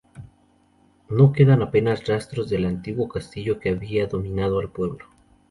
[1.09, 5.05] No quedan apenas rastros del antiguo castillo que había dominado el pueblo.